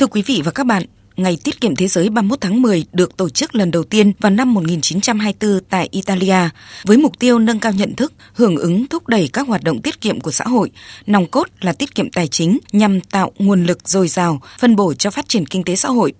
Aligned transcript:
Thưa 0.00 0.06
quý 0.06 0.22
vị 0.22 0.42
và 0.44 0.50
các 0.50 0.66
bạn, 0.66 0.82
Ngày 1.16 1.38
Tiết 1.44 1.60
kiệm 1.60 1.76
Thế 1.76 1.88
giới 1.88 2.08
31 2.08 2.40
tháng 2.40 2.62
10 2.62 2.84
được 2.92 3.16
tổ 3.16 3.28
chức 3.28 3.54
lần 3.54 3.70
đầu 3.70 3.82
tiên 3.82 4.12
vào 4.20 4.30
năm 4.30 4.54
1924 4.54 5.60
tại 5.70 5.88
Italia 5.90 6.48
với 6.84 6.96
mục 6.96 7.18
tiêu 7.18 7.38
nâng 7.38 7.60
cao 7.60 7.72
nhận 7.72 7.94
thức, 7.94 8.12
hưởng 8.34 8.56
ứng 8.56 8.86
thúc 8.86 9.08
đẩy 9.08 9.28
các 9.32 9.48
hoạt 9.48 9.62
động 9.62 9.82
tiết 9.82 10.00
kiệm 10.00 10.20
của 10.20 10.30
xã 10.30 10.44
hội, 10.44 10.70
nòng 11.06 11.26
cốt 11.26 11.46
là 11.60 11.72
tiết 11.72 11.94
kiệm 11.94 12.10
tài 12.10 12.28
chính 12.28 12.58
nhằm 12.72 13.00
tạo 13.00 13.32
nguồn 13.38 13.64
lực 13.64 13.88
dồi 13.88 14.08
dào, 14.08 14.40
phân 14.58 14.76
bổ 14.76 14.94
cho 14.94 15.10
phát 15.10 15.28
triển 15.28 15.46
kinh 15.46 15.64
tế 15.64 15.76
xã 15.76 15.88
hội. 15.88 16.12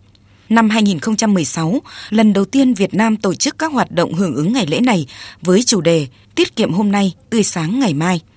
Năm 0.49 0.71
2016, 0.71 1.83
lần 2.11 2.33
đầu 2.33 2.45
tiên 2.45 2.75
Việt 2.75 2.95
Nam 2.95 3.17
tổ 3.17 3.35
chức 3.35 3.59
các 3.59 3.73
hoạt 3.73 3.91
động 3.91 4.15
hưởng 4.15 4.35
ứng 4.35 4.53
ngày 4.53 4.67
lễ 4.67 4.81
này 4.81 5.07
với 5.43 5.63
chủ 5.63 5.81
đề 5.81 6.07
Tiết 6.35 6.57
kiệm 6.57 6.73
hôm 6.73 6.93
nay, 6.93 7.15
tươi 7.31 7.43
sáng 7.43 7.81
ngày 7.81 7.95
mai– 7.95 8.21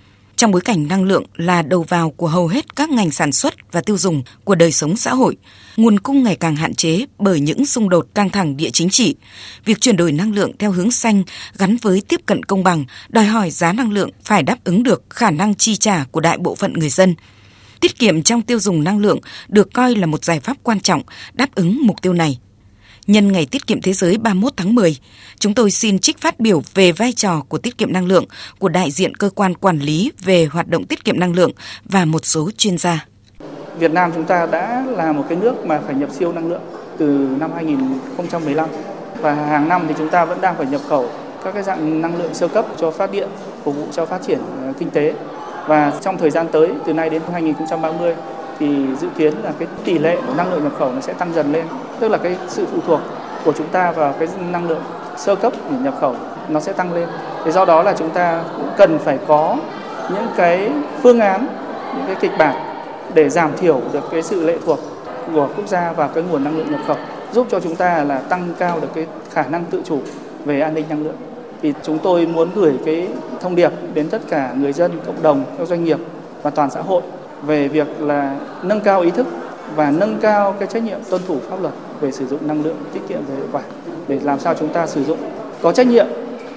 trong 0.44 0.52
bối 0.52 0.62
cảnh 0.62 0.88
năng 0.88 1.04
lượng 1.04 1.24
là 1.36 1.62
đầu 1.62 1.84
vào 1.84 2.10
của 2.10 2.28
hầu 2.28 2.48
hết 2.48 2.76
các 2.76 2.90
ngành 2.90 3.12
sản 3.12 3.32
xuất 3.32 3.54
và 3.72 3.82
tiêu 3.82 3.98
dùng 3.98 4.24
của 4.44 4.56
đời 4.56 4.72
sống 4.72 4.96
xã 4.96 5.14
hội, 5.14 5.38
nguồn 5.78 6.00
cung 6.00 6.24
ngày 6.24 6.36
càng 6.36 6.56
hạn 6.56 6.74
chế 6.74 7.06
bởi 7.20 7.40
những 7.40 7.66
xung 7.66 7.90
đột 7.90 8.08
căng 8.16 8.30
thẳng 8.30 8.58
địa 8.58 8.70
chính 8.70 8.90
trị. 8.90 9.16
Việc 9.66 9.82
chuyển 9.82 9.96
đổi 9.96 10.12
năng 10.12 10.34
lượng 10.34 10.52
theo 10.60 10.72
hướng 10.72 10.92
xanh 10.92 11.24
gắn 11.58 11.78
với 11.82 12.02
tiếp 12.08 12.20
cận 12.26 12.44
công 12.44 12.64
bằng, 12.64 12.86
đòi 13.10 13.26
hỏi 13.26 13.50
giá 13.50 13.74
năng 13.74 13.92
lượng 13.92 14.10
phải 14.24 14.44
đáp 14.44 14.64
ứng 14.64 14.84
được 14.84 15.04
khả 15.10 15.32
năng 15.32 15.56
chi 15.56 15.76
trả 15.76 16.06
của 16.12 16.20
đại 16.20 16.38
bộ 16.38 16.56
phận 16.56 16.74
người 16.74 16.90
dân. 16.90 17.16
Tiết 17.80 18.00
kiệm 18.00 18.24
trong 18.24 18.42
tiêu 18.42 18.60
dùng 18.60 18.84
năng 18.84 19.00
lượng 19.00 19.20
được 19.48 19.74
coi 19.74 19.96
là 19.96 20.06
một 20.06 20.24
giải 20.24 20.40
pháp 20.40 20.58
quan 20.64 20.80
trọng 20.80 21.02
đáp 21.34 21.56
ứng 21.56 21.78
mục 21.82 22.02
tiêu 22.02 22.14
này 22.14 22.40
nhân 23.08 23.32
ngày 23.32 23.48
tiết 23.52 23.68
kiệm 23.68 23.82
thế 23.82 23.94
giới 23.94 24.18
31 24.18 24.54
tháng 24.58 24.76
10, 24.76 24.98
chúng 25.40 25.54
tôi 25.54 25.72
xin 25.72 26.00
trích 26.00 26.18
phát 26.18 26.40
biểu 26.40 26.62
về 26.74 26.92
vai 26.92 27.12
trò 27.12 27.42
của 27.50 27.58
tiết 27.58 27.78
kiệm 27.78 27.94
năng 27.94 28.06
lượng 28.06 28.26
của 28.60 28.70
đại 28.70 28.92
diện 28.92 29.16
cơ 29.16 29.30
quan 29.30 29.54
quản 29.54 29.80
lý 29.80 30.12
về 30.24 30.46
hoạt 30.46 30.68
động 30.68 30.86
tiết 30.86 31.06
kiệm 31.06 31.20
năng 31.20 31.34
lượng 31.34 31.52
và 31.86 32.06
một 32.06 32.26
số 32.26 32.52
chuyên 32.58 32.78
gia. 32.78 33.06
Việt 33.80 33.92
Nam 33.92 34.12
chúng 34.16 34.26
ta 34.26 34.46
đã 34.46 34.86
là 34.88 35.12
một 35.12 35.26
cái 35.30 35.38
nước 35.38 35.66
mà 35.66 35.82
phải 35.86 35.96
nhập 35.96 36.10
siêu 36.20 36.34
năng 36.34 36.50
lượng 36.50 36.62
từ 36.98 37.28
năm 37.40 37.52
2015 37.56 38.70
và 39.22 39.34
hàng 39.34 39.70
năm 39.70 39.86
thì 39.88 39.94
chúng 39.98 40.10
ta 40.10 40.26
vẫn 40.26 40.42
đang 40.42 40.58
phải 40.58 40.66
nhập 40.66 40.82
khẩu 40.90 41.10
các 41.44 41.54
cái 41.54 41.64
dạng 41.64 42.02
năng 42.02 42.18
lượng 42.18 42.34
sơ 42.34 42.48
cấp 42.48 42.66
cho 42.78 42.92
phát 42.92 43.12
điện 43.12 43.30
phục 43.64 43.76
vụ 43.76 43.88
cho 43.92 44.06
phát 44.06 44.22
triển 44.28 44.40
ờ, 44.66 44.74
kinh 44.80 44.90
tế 44.90 45.14
và 45.68 45.94
trong 46.02 46.18
thời 46.18 46.30
gian 46.30 46.48
tới 46.52 46.70
từ 46.86 46.94
nay 46.94 47.10
đến 47.10 47.22
2030 47.32 48.16
thì 48.60 48.96
dự 49.00 49.08
kiến 49.18 49.34
là 49.44 49.52
cái 49.60 49.68
tỷ 49.84 49.98
lệ 49.98 50.18
năng 50.38 50.54
lượng 50.54 50.64
nhập 50.64 50.74
khẩu 50.80 50.92
nó 50.92 51.02
sẽ 51.02 51.14
tăng 51.14 51.34
dần 51.34 51.52
lên. 51.52 51.66
Tức 52.00 52.08
là 52.08 52.18
cái 52.18 52.38
sự 52.48 52.66
phụ 52.72 52.78
thuộc 52.88 53.00
của 53.46 53.54
chúng 53.58 53.68
ta 53.68 53.92
vào 53.92 54.14
cái 54.20 54.28
năng 54.52 54.70
lượng 54.70 54.82
sơ 55.18 55.36
cấp 55.36 55.54
để 55.72 55.78
nhập 55.84 55.94
khẩu 56.02 56.16
nó 56.50 56.60
sẽ 56.60 56.74
tăng 56.74 56.94
lên. 56.94 57.08
Thì 57.46 57.52
do 57.52 57.66
đó 57.66 57.84
là 57.84 57.94
chúng 57.98 58.10
ta 58.10 58.44
cũng 58.58 58.68
cần 58.78 59.00
phải 59.00 59.20
có 59.28 59.58
những 60.10 60.28
cái 60.36 60.72
phương 61.02 61.20
án, 61.20 61.48
những 61.96 62.06
cái 62.08 62.16
kịch 62.20 62.32
bản 62.38 62.56
để 63.14 63.30
giảm 63.30 63.52
thiểu 63.58 63.82
được 63.94 64.04
cái 64.12 64.22
sự 64.22 64.46
lệ 64.46 64.58
thuộc 64.66 64.80
của 65.34 65.48
quốc 65.56 65.68
gia 65.68 65.92
vào 65.92 66.10
cái 66.14 66.24
nguồn 66.24 66.44
năng 66.44 66.58
lượng 66.58 66.72
nhập 66.72 66.82
khẩu, 66.88 66.98
giúp 67.32 67.48
cho 67.50 67.60
chúng 67.60 67.76
ta 67.76 68.04
là 68.04 68.20
tăng 68.20 68.54
cao 68.60 68.80
được 68.80 68.88
cái 68.94 69.08
khả 69.32 69.44
năng 69.44 69.66
tự 69.66 69.82
chủ 69.86 70.00
về 70.46 70.62
an 70.62 70.74
ninh 70.74 70.86
năng 70.90 71.04
lượng. 71.04 71.16
Thì 71.62 71.74
chúng 71.84 72.00
tôi 72.00 72.26
muốn 72.26 72.50
gửi 72.56 72.74
cái 72.86 73.08
thông 73.42 73.56
điệp 73.56 73.72
đến 73.94 74.10
tất 74.10 74.22
cả 74.30 74.54
người 74.58 74.74
dân, 74.74 74.92
cộng 75.06 75.22
đồng, 75.22 75.44
các 75.58 75.68
doanh 75.68 75.84
nghiệp 75.84 76.00
và 76.42 76.50
toàn 76.50 76.70
xã 76.70 76.82
hội 76.82 77.02
về 77.46 77.68
việc 77.68 77.88
là 78.00 78.40
nâng 78.64 78.82
cao 78.82 79.02
ý 79.02 79.12
thức 79.12 79.28
và 79.76 79.92
nâng 79.92 80.20
cao 80.22 80.56
cái 80.60 80.68
trách 80.72 80.84
nhiệm 80.84 81.00
tuân 81.10 81.22
thủ 81.28 81.40
pháp 81.50 81.62
luật 81.62 81.74
về 82.02 82.12
sử 82.12 82.28
dụng 82.28 82.48
năng 82.48 82.64
lượng 82.64 82.78
tiết 82.94 83.00
kiệm 83.10 83.20
và 83.28 83.36
hiệu 83.36 83.48
quả 83.52 83.62
để 84.08 84.20
làm 84.24 84.40
sao 84.40 84.56
chúng 84.60 84.74
ta 84.74 84.88
sử 84.88 85.04
dụng 85.04 85.20
có 85.62 85.72
trách 85.72 85.88
nhiệm 85.88 86.08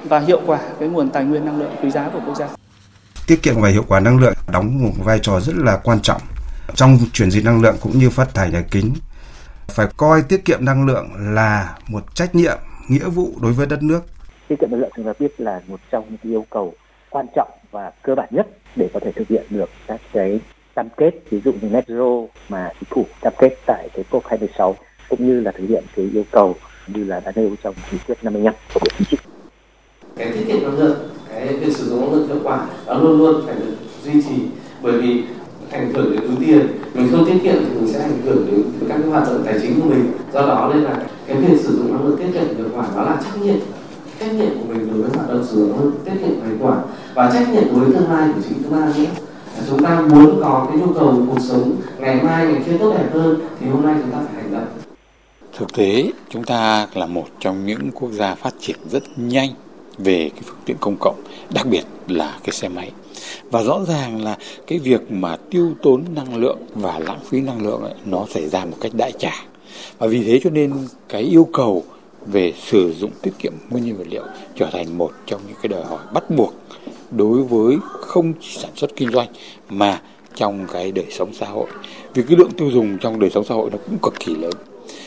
và 0.05 0.19
hiệu 0.19 0.41
quả 0.47 0.61
cái 0.81 0.89
nguồn 0.89 1.11
tài 1.11 1.25
nguyên 1.25 1.45
năng 1.45 1.59
lượng 1.59 1.71
quý 1.83 1.91
giá 1.91 2.11
của 2.13 2.21
quốc 2.27 2.37
gia. 2.37 2.49
Tiết 3.27 3.43
kiệm 3.43 3.61
và 3.61 3.69
hiệu 3.69 3.85
quả 3.89 4.01
năng 4.01 4.19
lượng 4.19 4.35
đóng 4.53 4.83
một 4.83 4.93
vai 5.05 5.19
trò 5.23 5.41
rất 5.41 5.57
là 5.57 5.77
quan 5.77 6.01
trọng 6.01 6.21
trong 6.75 6.99
chuyển 7.13 7.31
dịch 7.31 7.45
năng 7.45 7.63
lượng 7.63 7.77
cũng 7.81 7.93
như 7.99 8.11
phát 8.11 8.35
thải 8.35 8.51
nhà 8.51 8.63
kính. 8.71 8.95
Phải 9.69 9.87
coi 9.97 10.23
tiết 10.23 10.45
kiệm 10.45 10.65
năng 10.65 10.87
lượng 10.87 11.09
là 11.19 11.75
một 11.89 12.15
trách 12.15 12.35
nhiệm, 12.35 12.59
nghĩa 12.89 13.09
vụ 13.09 13.33
đối 13.41 13.53
với 13.53 13.67
đất 13.67 13.83
nước. 13.83 14.01
Tiết 14.49 14.57
kiệm 14.61 14.71
năng 14.71 14.81
lượng 14.81 14.91
chúng 14.97 15.05
ta 15.05 15.13
biết 15.19 15.41
là 15.41 15.61
một 15.67 15.81
trong 15.91 16.05
những 16.09 16.33
yêu 16.33 16.45
cầu 16.51 16.75
quan 17.11 17.27
trọng 17.35 17.51
và 17.71 17.93
cơ 18.03 18.15
bản 18.15 18.29
nhất 18.31 18.47
để 18.77 18.91
có 18.95 19.01
thể 19.01 19.13
thực 19.13 19.29
hiện 19.29 19.45
được 19.51 19.71
các 19.87 20.01
cái 20.13 20.41
cam 20.77 20.89
kết 20.97 21.11
ví 21.31 21.41
dụ 21.45 21.53
như 21.53 21.69
net 21.69 21.89
zero 21.89 22.27
mà 22.49 22.71
chính 22.81 22.89
phủ 22.91 23.07
cam 23.21 23.33
kết 23.39 23.57
tại 23.67 23.89
cái 23.95 24.05
COP 24.11 24.27
26 24.27 24.77
cũng 25.09 25.27
như 25.27 25.41
là 25.41 25.53
thực 25.53 25.69
hiện 25.69 25.85
cái 25.97 26.09
yêu 26.13 26.25
cầu 26.31 26.55
như 26.87 27.05
là 27.05 27.21
đã 27.21 27.33
nêu 27.37 27.51
trong 27.63 27.75
nghị 27.93 27.99
quyết 28.07 28.19
55 28.23 28.55
của 28.75 28.81
Bộ 28.81 28.87
Chính 28.99 29.07
trị. 29.11 29.17
Cái 30.17 30.33
tiết 30.33 30.45
kiệm 30.47 30.63
năng 30.63 30.79
lượng, 30.79 30.99
cái 31.31 31.47
việc 31.47 31.77
sử 31.77 31.85
dụng 31.85 32.01
năng 32.01 32.13
lượng 32.13 32.29
hiệu 32.29 32.39
quả 32.45 32.67
nó 32.87 32.99
luôn 32.99 33.19
luôn 33.19 33.43
phải 33.47 33.55
được 33.55 33.75
duy 34.05 34.23
trì 34.23 34.35
bởi 34.83 35.01
vì 35.01 35.23
ảnh 35.71 35.93
hưởng 35.93 36.13
đến 36.13 36.21
túi 36.21 36.47
tiền. 36.47 36.67
Mình 36.95 37.09
không 37.11 37.27
tiết 37.27 37.39
kiệm 37.43 37.55
thì 37.55 37.75
mình 37.75 37.89
sẽ 37.93 38.01
ảnh 38.01 38.21
hưởng 38.25 38.47
đến 38.51 38.63
các 38.89 38.99
cái 39.03 39.11
hoạt 39.11 39.25
động 39.27 39.43
tài 39.47 39.59
chính 39.63 39.81
của 39.81 39.89
mình. 39.89 40.13
Do 40.33 40.41
đó 40.41 40.71
nên 40.75 40.83
là 40.83 41.07
cái 41.27 41.37
việc 41.37 41.61
sử 41.61 41.77
dụng 41.77 41.93
năng 41.93 42.07
lượng 42.07 42.19
tiết 42.19 42.27
kiệm 42.33 42.57
hiệu 42.57 42.69
quả 42.75 42.87
đó 42.97 43.03
là 43.03 43.21
trách 43.25 43.43
nhiệm 43.43 43.57
trách 44.21 44.33
nhiệm 44.33 44.49
của 44.59 44.65
mình 44.69 44.89
đối 44.91 45.03
với 45.03 45.11
hoạt 45.15 45.29
động 45.29 45.45
sử 45.45 45.57
dụng 45.57 45.71
năng 45.71 45.81
lượng 45.81 46.01
tiết 46.05 46.13
kiệm 46.21 46.45
hiệu 46.49 46.57
quả 46.61 46.79
và 47.15 47.31
trách 47.33 47.49
nhiệm 47.53 47.75
với 47.75 47.93
tương 47.93 48.11
lai 48.11 48.29
của 48.35 48.41
chính 48.49 48.63
chúng 48.63 48.73
ta 48.73 48.87
nữa 48.87 49.05
chúng 49.69 49.83
ta 49.83 50.01
muốn 50.01 50.41
có 50.43 50.67
cái 50.69 50.79
nhu 50.79 50.93
cầu 50.93 51.27
cuộc 51.31 51.41
sống 51.41 51.77
ngày 51.99 52.23
mai 52.23 52.47
ngày 52.47 52.63
kia 52.67 52.79
tốt 52.79 52.95
đẹp 52.99 53.09
hơn 53.13 53.41
thì 53.61 53.67
hôm 53.67 53.83
nay 53.83 53.95
chúng 54.03 54.11
ta 54.11 54.19
phải 54.33 54.43
hành 54.43 54.53
động. 54.53 54.67
Thực 55.59 55.73
tế 55.73 56.11
chúng 56.31 56.45
ta 56.45 56.87
là 56.95 57.07
một 57.07 57.27
trong 57.41 57.67
những 57.67 57.91
quốc 57.95 58.11
gia 58.13 58.35
phát 58.35 58.55
triển 58.61 58.77
rất 58.91 59.03
nhanh 59.17 59.51
về 59.99 60.31
cái 60.35 60.43
phương 60.45 60.59
tiện 60.65 60.77
công 60.81 60.97
cộng 61.01 61.23
đặc 61.55 61.67
biệt 61.67 61.85
là 62.09 62.39
cái 62.45 62.53
xe 62.53 62.69
máy. 62.69 62.91
Và 63.51 63.63
rõ 63.63 63.81
ràng 63.89 64.25
là 64.25 64.37
cái 64.67 64.79
việc 64.79 65.11
mà 65.11 65.37
tiêu 65.51 65.71
tốn 65.83 66.05
năng 66.15 66.37
lượng 66.37 66.59
và 66.75 66.99
lãng 66.99 67.21
phí 67.25 67.41
năng 67.41 67.67
lượng 67.67 67.83
ấy, 67.83 67.95
nó 68.05 68.27
xảy 68.31 68.49
ra 68.49 68.65
một 68.65 68.77
cách 68.81 68.93
đại 68.95 69.13
trà. 69.13 69.33
Và 69.99 70.07
vì 70.07 70.25
thế 70.25 70.41
cho 70.45 70.51
nên 70.51 70.73
cái 71.09 71.23
yêu 71.23 71.49
cầu 71.53 71.85
về 72.27 72.53
sử 72.67 72.93
dụng 72.93 73.11
tiết 73.23 73.33
kiệm 73.39 73.53
nguyên 73.71 73.85
nhiên 73.85 73.97
vật 73.97 74.07
liệu 74.11 74.23
trở 74.57 74.67
thành 74.73 74.99
một 74.99 75.11
trong 75.27 75.41
những 75.47 75.57
cái 75.63 75.69
đòi 75.69 75.85
hỏi 75.85 76.01
bắt 76.13 76.31
buộc 76.31 76.55
đối 77.11 77.43
với 77.43 77.77
không 78.01 78.33
chỉ 78.41 78.59
sản 78.61 78.71
xuất 78.77 78.97
kinh 78.97 79.11
doanh 79.11 79.29
mà 79.69 80.01
trong 80.35 80.67
cái 80.73 80.93
đời 80.93 81.07
sống 81.11 81.35
xã 81.35 81.47
hội. 81.47 81.67
Vì 82.15 82.23
cái 82.29 82.37
lượng 82.37 82.51
tiêu 82.57 82.71
dùng 82.71 82.99
trong 82.99 83.21
đời 83.21 83.31
sống 83.31 83.45
xã 83.45 83.55
hội 83.55 83.71
nó 83.71 83.79
cũng 83.87 83.99
cực 84.03 84.15
kỳ 84.21 84.35
lớn. 84.35 84.53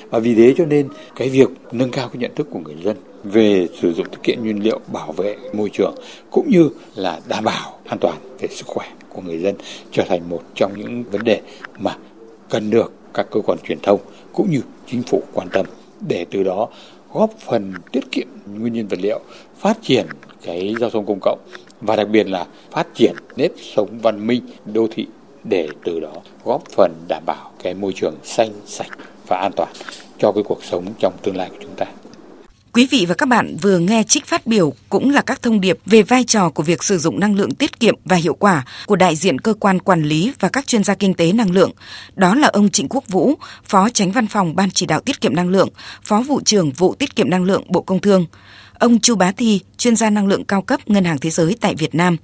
Và 0.09 0.19
vì 0.19 0.35
thế 0.35 0.53
cho 0.57 0.65
nên 0.65 0.89
cái 1.15 1.29
việc 1.29 1.49
nâng 1.71 1.91
cao 1.91 2.09
cái 2.09 2.17
nhận 2.21 2.35
thức 2.35 2.47
của 2.51 2.59
người 2.59 2.75
dân 2.83 2.97
về 3.23 3.67
sử 3.81 3.93
dụng 3.93 4.07
tiết 4.09 4.17
kiệm 4.23 4.43
nhiên 4.43 4.63
liệu, 4.63 4.79
bảo 4.93 5.11
vệ 5.11 5.37
môi 5.53 5.69
trường 5.73 5.95
cũng 6.31 6.49
như 6.49 6.69
là 6.95 7.19
đảm 7.27 7.43
bảo 7.43 7.79
an 7.85 7.97
toàn 8.01 8.17
về 8.39 8.47
sức 8.47 8.67
khỏe 8.67 8.87
của 9.09 9.21
người 9.21 9.39
dân 9.39 9.55
trở 9.91 10.03
thành 10.03 10.29
một 10.29 10.41
trong 10.55 10.71
những 10.77 11.03
vấn 11.03 11.23
đề 11.23 11.41
mà 11.79 11.95
cần 12.49 12.69
được 12.69 12.93
các 13.13 13.27
cơ 13.31 13.41
quan 13.45 13.57
truyền 13.67 13.79
thông 13.83 13.99
cũng 14.33 14.51
như 14.51 14.61
chính 14.87 15.03
phủ 15.03 15.23
quan 15.33 15.47
tâm 15.53 15.65
để 16.07 16.25
từ 16.31 16.43
đó 16.43 16.67
góp 17.13 17.31
phần 17.39 17.73
tiết 17.91 18.11
kiệm 18.11 18.27
nguyên 18.59 18.73
nhân 18.73 18.87
vật 18.87 18.99
liệu, 19.01 19.19
phát 19.57 19.77
triển 19.81 20.05
cái 20.45 20.75
giao 20.79 20.89
thông 20.89 21.05
công 21.05 21.19
cộng 21.21 21.39
và 21.81 21.95
đặc 21.95 22.09
biệt 22.09 22.27
là 22.27 22.45
phát 22.71 22.87
triển 22.95 23.15
nếp 23.35 23.51
sống 23.75 23.99
văn 24.01 24.27
minh 24.27 24.41
đô 24.65 24.87
thị 24.91 25.07
để 25.43 25.67
từ 25.83 25.99
đó 25.99 26.13
góp 26.43 26.63
phần 26.75 26.93
đảm 27.07 27.23
bảo 27.25 27.51
cái 27.63 27.73
môi 27.73 27.93
trường 27.95 28.15
xanh 28.23 28.51
sạch 28.65 28.97
và 29.27 29.37
an 29.37 29.51
toàn 29.55 29.69
cho 30.17 30.31
cái 30.31 30.43
cuộc 30.43 30.63
sống 30.63 30.85
trong 30.99 31.13
tương 31.23 31.35
lai 31.35 31.49
của 31.49 31.57
chúng 31.61 31.75
ta. 31.75 31.85
Quý 32.73 32.87
vị 32.91 33.05
và 33.09 33.15
các 33.15 33.25
bạn 33.25 33.55
vừa 33.61 33.79
nghe 33.79 34.03
trích 34.03 34.25
phát 34.25 34.47
biểu 34.47 34.73
cũng 34.89 35.09
là 35.09 35.21
các 35.21 35.41
thông 35.41 35.61
điệp 35.61 35.77
về 35.85 36.03
vai 36.03 36.23
trò 36.23 36.49
của 36.49 36.63
việc 36.63 36.83
sử 36.83 36.97
dụng 36.97 37.19
năng 37.19 37.35
lượng 37.35 37.55
tiết 37.55 37.79
kiệm 37.79 37.95
và 38.05 38.15
hiệu 38.15 38.33
quả 38.33 38.65
của 38.85 38.95
đại 38.95 39.15
diện 39.15 39.39
cơ 39.39 39.53
quan 39.53 39.79
quản 39.79 40.03
lý 40.03 40.33
và 40.39 40.49
các 40.49 40.67
chuyên 40.67 40.83
gia 40.83 40.95
kinh 40.95 41.13
tế 41.13 41.31
năng 41.31 41.51
lượng. 41.51 41.71
Đó 42.15 42.35
là 42.35 42.47
ông 42.47 42.69
Trịnh 42.69 42.87
Quốc 42.89 43.07
Vũ, 43.07 43.33
Phó 43.63 43.89
Tránh 43.89 44.11
Văn 44.11 44.27
phòng 44.27 44.55
Ban 44.55 44.71
Chỉ 44.71 44.85
đạo 44.85 45.01
Tiết 45.01 45.21
kiệm 45.21 45.35
Năng 45.35 45.49
lượng, 45.49 45.69
Phó 46.03 46.21
Vụ 46.21 46.41
trưởng 46.45 46.71
Vụ 46.71 46.95
Tiết 46.95 47.15
kiệm 47.15 47.29
Năng 47.29 47.43
lượng 47.43 47.63
Bộ 47.67 47.81
Công 47.81 47.99
Thương. 47.99 48.25
Ông 48.79 48.99
Chu 48.99 49.15
Bá 49.15 49.31
Thi, 49.31 49.61
chuyên 49.77 49.95
gia 49.95 50.09
năng 50.09 50.27
lượng 50.27 50.45
cao 50.45 50.61
cấp 50.61 50.89
Ngân 50.89 51.05
hàng 51.05 51.17
Thế 51.17 51.29
giới 51.29 51.55
tại 51.61 51.75
Việt 51.75 51.95
Nam. 51.95 52.17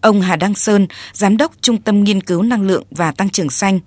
Ông 0.00 0.20
Hà 0.20 0.36
Đăng 0.36 0.54
Sơn, 0.54 0.86
Giám 1.12 1.36
đốc 1.36 1.52
Trung 1.60 1.82
tâm 1.82 2.04
Nghiên 2.04 2.20
cứu 2.20 2.42
Năng 2.42 2.62
lượng 2.62 2.84
và 2.90 3.12
Tăng 3.12 3.30
trưởng 3.30 3.50
Xanh, 3.50 3.80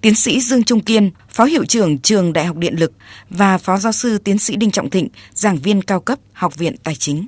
Tiến 0.00 0.14
sĩ 0.14 0.40
Dương 0.40 0.64
Trung 0.64 0.80
Kiên, 0.80 1.10
Phó 1.30 1.44
Hiệu 1.44 1.64
trưởng 1.64 1.98
Trường 1.98 2.32
Đại 2.32 2.44
học 2.44 2.56
Điện 2.56 2.74
lực 2.78 2.92
và 3.30 3.58
Phó 3.58 3.78
Giáo 3.78 3.92
sư 3.92 4.18
Tiến 4.18 4.38
sĩ 4.38 4.56
Đinh 4.56 4.70
Trọng 4.70 4.90
Thịnh, 4.90 5.08
giảng 5.34 5.56
viên 5.56 5.82
cao 5.82 6.00
cấp 6.00 6.18
Học 6.32 6.56
viện 6.56 6.76
Tài 6.82 6.94
chính. 6.94 7.26